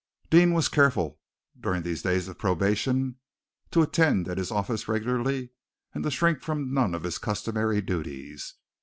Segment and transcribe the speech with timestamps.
[0.31, 1.19] Deane was careful,
[1.59, 3.17] during these days of probation,
[3.69, 5.51] to attend at his office regularly,
[5.93, 8.55] and to shrink from none of his customary duties.